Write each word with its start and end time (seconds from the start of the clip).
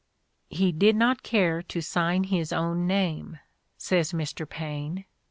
"He 0.49 0.71
did 0.71 0.95
not 0.95 1.21
care 1.21 1.61
to 1.61 1.79
sign 1.79 2.23
his 2.23 2.51
own 2.51 2.87
name," 2.87 3.37
says 3.77 4.13
Mr. 4.13 4.49
Paine. 4.49 5.05